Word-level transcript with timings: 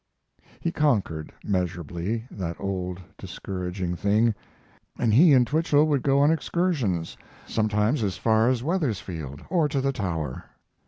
He 0.59 0.71
conquered, 0.71 1.31
measurably, 1.43 2.25
that 2.31 2.59
old, 2.59 2.99
discouraging 3.19 3.95
thing, 3.95 4.33
and 4.97 5.13
he 5.13 5.31
and 5.31 5.45
Twichell 5.45 5.85
would 5.85 6.01
go 6.01 6.21
on 6.21 6.31
excursions, 6.31 7.15
sometimes 7.45 8.01
as 8.01 8.17
far 8.17 8.49
as 8.49 8.63
Wethersfield 8.63 9.43
or 9.51 9.67
to 9.67 9.79
the 9.79 9.93
tower. 9.93 10.45